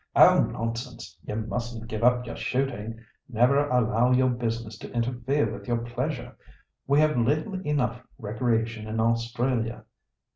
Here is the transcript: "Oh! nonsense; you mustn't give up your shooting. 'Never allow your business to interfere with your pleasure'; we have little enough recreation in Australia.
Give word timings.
"Oh! 0.15 0.45
nonsense; 0.45 1.15
you 1.25 1.35
mustn't 1.35 1.87
give 1.87 2.03
up 2.03 2.25
your 2.25 2.35
shooting. 2.35 3.05
'Never 3.29 3.67
allow 3.69 4.11
your 4.11 4.31
business 4.31 4.75
to 4.79 4.91
interfere 4.91 5.53
with 5.53 5.67
your 5.67 5.77
pleasure'; 5.77 6.35
we 6.87 6.99
have 7.01 7.17
little 7.19 7.61
enough 7.61 8.01
recreation 8.17 8.87
in 8.87 8.99
Australia. 8.99 9.85